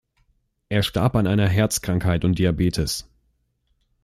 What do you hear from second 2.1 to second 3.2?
und Diabetes.